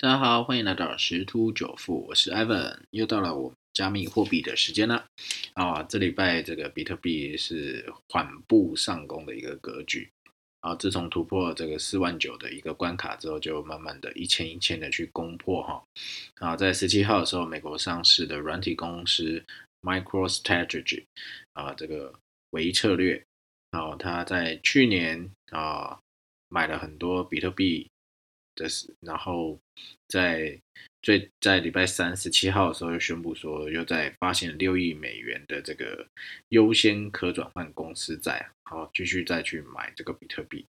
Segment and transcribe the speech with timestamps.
[0.00, 5.04] 大家好，欢迎来到十突九富，我是 Evan，又到了我加密货币的时间了。
[5.54, 10.08] 啊，这礼拜这个比特币是缓步上攻的一个格局。
[10.60, 15.82] 啊，自从突破这个四万九的一个关卡之后，就慢慢的一千一千的去攻破哈。
[16.36, 19.44] 啊，在十七号的时候，美国上市的软体公司
[19.82, 21.02] MicroStrategy
[21.54, 22.14] 啊，这个
[22.50, 23.20] 微策略，
[23.72, 25.98] 啊，它在去年啊
[26.48, 27.88] 买了很多比特币。
[28.58, 29.56] 的是，然后
[30.08, 30.58] 在
[31.00, 36.04] 最在礼拜三十七号的时候又宣布说，又在发行六亿美元的这个
[36.48, 40.66] 优先可转换公司债，好继续再去买这个比特币。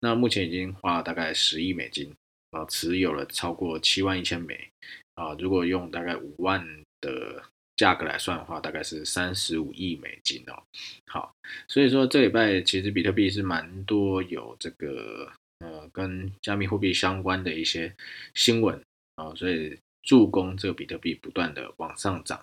[0.00, 2.14] 那目前已经花了大概十亿美金，
[2.50, 4.68] 啊，持有了超过七万一千枚，
[5.14, 6.62] 啊，如果用大概五万
[7.00, 7.42] 的
[7.74, 10.62] 价格来算的话，大概是三十五亿美金哦。
[11.06, 11.34] 好，
[11.68, 15.32] 所以说这礼拜其实比特币是蛮多有这个。
[15.60, 17.94] 呃，跟加密货币相关的一些
[18.34, 18.82] 新闻
[19.16, 22.42] 啊，所以助攻这个比特币不断的往上涨。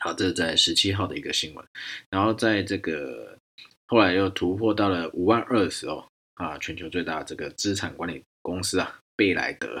[0.00, 1.64] 好，这是在十七号的一个新闻。
[2.10, 3.38] 然后在这个
[3.86, 6.04] 后来又突破到了五万二的时候
[6.34, 9.76] 啊，全球最大这个资产管理公司啊，贝莱德，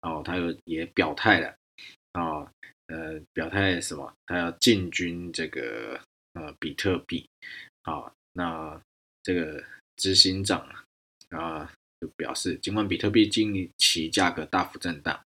[0.00, 1.54] 然后他又也表态了
[2.12, 2.50] 啊，
[2.86, 4.10] 呃，表态什么？
[4.24, 6.00] 他要进军这个
[6.32, 7.28] 呃比特币。
[7.82, 8.80] 啊，那
[9.22, 9.62] 这个
[9.96, 10.66] 执行长。
[11.30, 15.20] 啊，就表示，尽管比特币近期价格大幅震荡，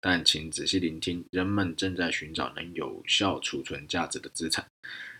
[0.00, 4.66] 但请仔细聆听，人们正在寻找能有效储存价值的资产。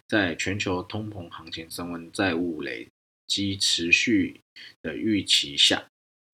[0.07, 2.87] 在全球通膨行情升温、债务累
[3.27, 4.41] 积持续
[4.83, 5.85] 的预期下，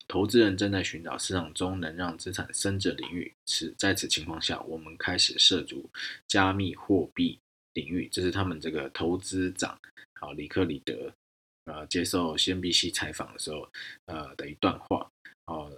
[0.07, 3.33] 投资人正在寻找市场中能让资产升值的领域。
[3.45, 5.89] 此在此情况下，我们开始涉足
[6.27, 7.39] 加密货币
[7.73, 8.07] 领域。
[8.11, 9.79] 这是他们这个投资长，
[10.19, 11.11] 好，里克里德。
[11.65, 13.69] 呃，接受 CNBC 采访的时候，
[14.05, 15.09] 呃的一段话，
[15.45, 15.71] 哦，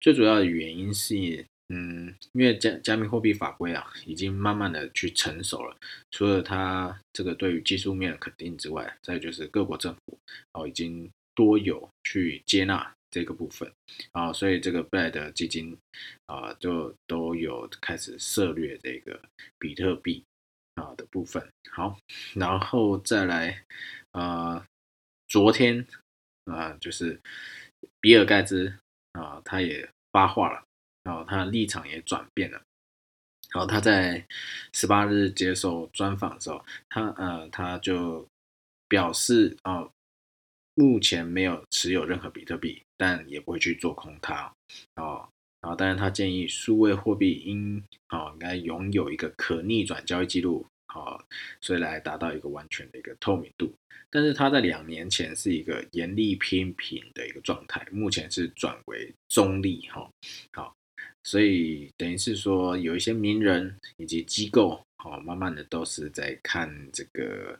[0.00, 1.14] 最主要的原因是，
[1.70, 5.76] 嗯，因为加加密货币法规啊，已经慢慢的去成熟了，
[6.12, 10.16] 除了它这个对于技术面肯定之外，再就是各国政府
[10.52, 13.68] 哦，已经多有去接纳这个部分，
[14.12, 15.76] 啊，所以这个 b 的基金
[16.26, 19.20] 啊，就都有开始涉略这个
[19.58, 20.22] 比特币
[20.76, 21.98] 啊的部分，好，
[22.34, 23.64] 然后再来，
[24.12, 24.64] 啊。
[25.28, 25.86] 昨天
[26.44, 27.20] 啊，就是
[28.00, 28.72] 比尔盖茨
[29.12, 30.64] 啊，他也发话了，
[31.02, 32.60] 然后他的立场也转变了。
[33.52, 34.24] 然后他在
[34.72, 38.26] 十八日接受专访的时候，他呃他就
[38.88, 39.88] 表示啊，
[40.74, 44.52] 目前没有持有任何比特币，但也不会去做空它。
[44.96, 45.28] 哦，
[45.60, 50.66] 然后当然他建议数位货币应哦应该拥有一个可逆转交易记录。
[50.94, 51.20] 好，
[51.60, 53.74] 所以来达到一个完全的一个透明度，
[54.10, 60.08] 但是它在两年前是一个严厉偏平的一个状态，目前是转为中立哈。
[60.52, 60.72] 好，
[61.24, 67.58] 所以等于是说有一些名人以及机构，好，慢慢的都是在看这个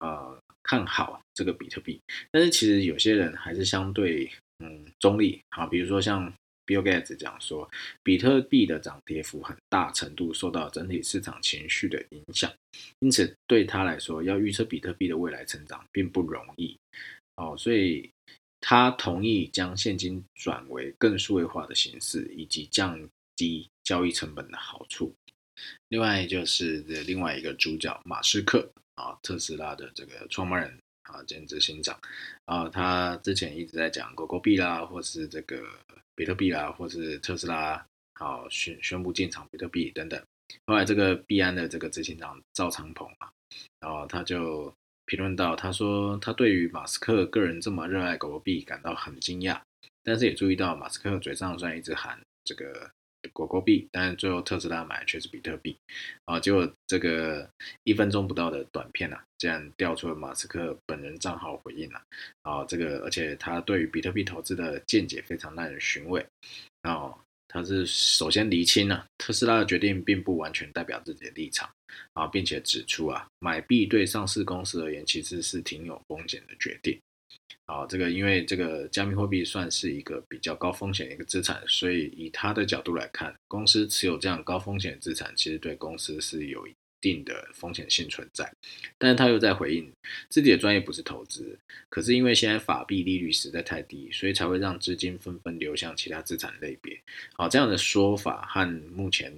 [0.00, 2.00] 呃看好这个比特币，
[2.32, 6.34] 但是其实有些人还是相对嗯中立，好，比如说像。
[6.66, 7.70] Bill Gates 讲说，
[8.02, 12.50] 比特币的涨跌幅很大程度受到整体市场情绪的影响，
[13.00, 16.76] 因此对他来说，要预测比特币的未来成长并不容易。
[17.36, 18.10] 哦，所以
[18.60, 22.98] 他同意将现金转为更数位化的形式，以及降
[23.36, 25.14] 低交易成本的好处。
[25.88, 31.98] 另外就是另外一个主角马斯克啊，特斯拉的这个创办人啊兼执行长
[32.46, 35.62] 啊，他之前一直在讲狗狗币啦，或是这个。
[36.14, 40.20] 比特币啦，或是特斯拉，好宣宣布进场比特币等等。
[40.66, 43.30] 后来这个币安的这个执行长赵长鹏啊，
[43.80, 44.72] 然后他就
[45.06, 49.60] 评论到，他说他对于马斯克个人这么热爱狗狗币感到很惊讶，
[50.02, 52.90] 但是也注意到马斯克嘴上虽然一直喊这个
[53.32, 55.76] 狗狗币，但是最后特斯拉买的却是比特币。
[56.24, 57.48] 啊，结果这个
[57.84, 62.02] 一分钟不到的短片啊，竟然调出了马斯克本人账号回应了。
[62.42, 66.24] 啊，这个而且他对于比特币投资的见解非常耐人寻味。
[66.82, 67.14] 啊，
[67.48, 71.68] 他是首先厘清了特斯拉的决定并不完全代表自己的立场。
[72.12, 76.98] 啊，并且指出啊，买币对上市公司而言其实是挺有风险的决定。
[77.66, 88.52] 啊，这个因为这个加密货币算是一个比较高风险的一个资产，所以以他的角度来看，公司持有这样高风险资产，其实对公司是有一定的风险性存在。
[88.98, 89.90] 但是他又在回应
[90.28, 91.58] 自己的专业不是投资，
[91.88, 97.00] 可是因为现在法币利率实在太低，所以才会让资金纷纷流向其他资产类别。
[97.32, 99.34] 好，这样的说法和目前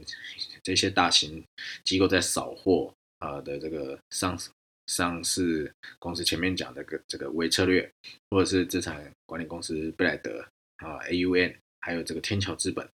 [0.65, 1.45] 这些大型
[1.85, 4.37] 机构在扫货啊的这个上。
[4.87, 7.89] 上市公司前面讲的个这个微策略，
[8.31, 10.41] 或者是资产管理公司贝莱德
[10.77, 12.89] 啊 AUN，还有这个天桥资本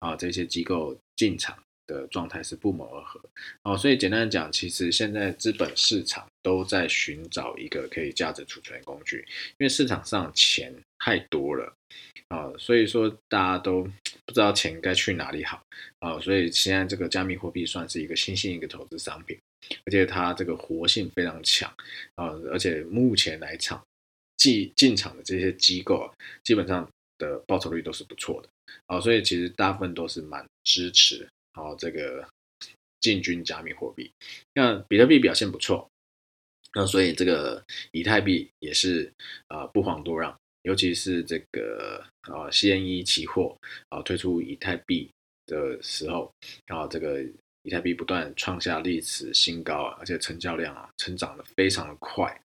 [0.00, 1.56] 啊这些机构进场
[1.86, 3.20] 的状态是不谋而合
[3.62, 3.76] 哦。
[3.76, 9.24] 所以简单的讲，其实现在资本市场都在寻找一个可以价值储存的工具，
[9.58, 11.72] 因为市场上钱太多了
[12.28, 13.84] 啊，所以说大家都
[14.24, 15.62] 不知道钱该去哪里好
[16.00, 19.38] 啊，所以现在这个加密货币算是一个新兴一个投资商品。
[19.84, 21.68] 而且它这个活性非常强
[22.14, 23.84] 啊，而且目前来场
[24.36, 26.14] 进进场的这些机构啊，
[26.44, 26.88] 基本上
[27.18, 28.48] 的报酬率都是不错的
[28.86, 32.28] 啊，所以其实大部分都是蛮支持啊这个
[33.00, 34.10] 进军加密货币。
[34.54, 35.88] 那比特币表现不错，
[36.74, 39.12] 那所以这个以太币也是
[39.48, 43.56] 啊不遑多让，尤其是这个啊 CNE 期货
[43.88, 45.10] 啊推出以太币
[45.46, 46.30] 的时候
[46.66, 47.24] 啊这个。
[47.66, 52.40] 比特币不断创下历史新高，而且成交量啊成长的非常的快，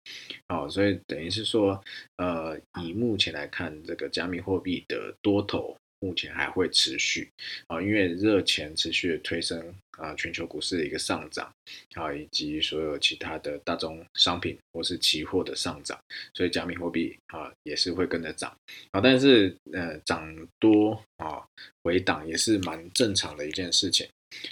[0.46, 1.82] 哦，所以等于是说，
[2.18, 7.28] 呃，以目前来看，这个加密货币的多头目前还会持续，
[7.66, 11.52] 啊，因为热钱持续的推升啊，全球股市的一个上涨，
[11.94, 15.98] 啊，以及所有其他的大宗商品或是期货的上涨，
[16.32, 18.56] 所以加密货币啊也是会跟着涨，
[18.92, 21.44] 啊，但是呃涨多啊
[21.82, 24.06] 回档也是蛮正常的一件事情。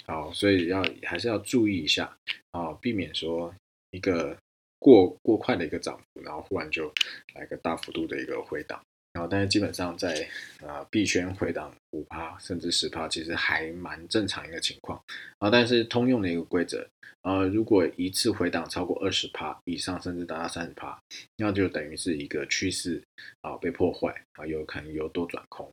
[0.05, 2.17] 好，所以要还是要注意一下
[2.51, 3.53] 啊，避免说
[3.91, 4.37] 一个
[4.79, 6.91] 过过快的一个涨幅，然后忽然就
[7.35, 8.81] 来个大幅度的一个回档。
[9.17, 10.29] 然后，但是基本上在
[10.63, 15.01] 啊币圈回档五趴甚至十趴，其实还蛮正常一个情况
[15.39, 15.49] 啊。
[15.49, 16.87] 但是通用的一个规则，
[17.23, 20.95] 呃，如果一次回档超过二十趴以上，甚至达到三十趴，
[21.37, 23.01] 那就等于是一个趋势
[23.41, 25.67] 啊被破坏啊，有可能由多转空。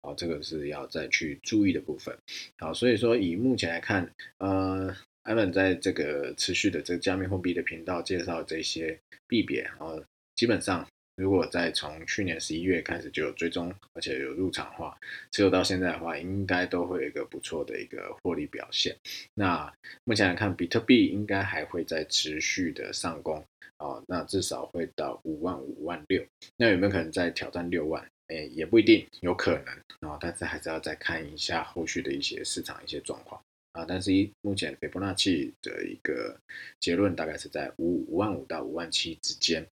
[0.00, 2.12] 啊，这个是要再去注意的部分。
[2.56, 4.92] 啊，所以说以目前来看，呃，
[5.22, 8.98] 艾文在这个持续的这个加密货币的频道介绍这些
[9.28, 9.94] 币别，啊，
[10.34, 10.84] 基本上
[11.18, 14.96] 如果在从去年十一月开始就有追踪，而且有入场的话，
[15.32, 18.96] 持有到现在的话，应该都会有一个不错的一个获利表现。
[19.34, 19.72] 那
[20.04, 23.44] 目前来看，比特币应该还会在持续的上攻，
[23.78, 26.24] 啊，那至少会到五万五万六，
[26.56, 28.08] 那有没有可能再挑战六万？
[28.28, 33.42] 诶，也不一定有可能啊，但是还是要再看一下后续的一些市场一些状况
[33.72, 33.84] 啊。
[33.88, 36.38] 但是一目前斐波那契的一个
[36.78, 39.66] 结论大概是在五五万五到五万七之间，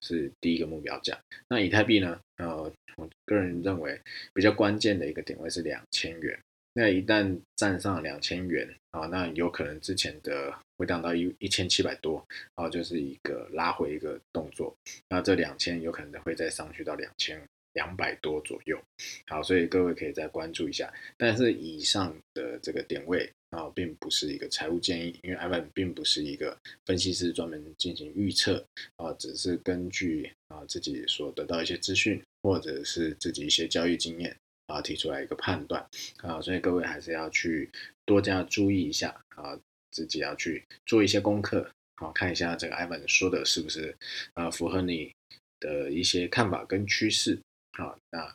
[0.00, 1.18] 是第一个目标价。
[1.48, 2.20] 那以太币呢？
[2.36, 4.00] 呃，我个人认为
[4.34, 6.38] 比较关键的一个点位是两千元。
[6.72, 12.22] 那一旦站上两千元啊，那有可能之前的回档到一一千七百多
[12.54, 14.76] 啊，就是一个拉回一个动作。
[15.08, 17.42] 那这两千有可能会再上去到两千。
[17.76, 18.82] 两百多左右，
[19.26, 20.92] 好，所以各位可以再关注一下。
[21.18, 28.64] 但是以上的这个点位啊，并不是一个财务建议，因为 Ivan 并不是一个分析师，专门进行预测
[28.96, 34.34] 啊，只是根据啊自己所得到一些资讯，或者是自己一些交易经验
[34.68, 35.86] 啊，提出来一个判断
[36.22, 37.70] 啊，所以各位还是要去
[38.06, 39.58] 多加注意一下啊，
[39.90, 43.94] 自己要去做一些功课，好看一下这个 Ivan 说的是不是
[44.32, 45.12] 啊符合你
[45.60, 47.38] 的一些看法跟趋势。
[47.76, 48.34] 好，那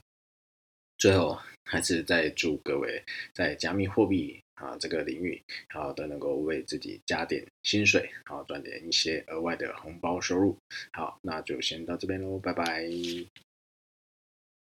[0.99, 1.35] 最后
[1.65, 3.03] 还是再祝各位
[3.33, 10.55] 在加密货币啊这个领域，好都能够为自己加点薪水，好赚点一些额外的红包收入。
[10.93, 12.87] 好，那就先到这边喽，拜拜。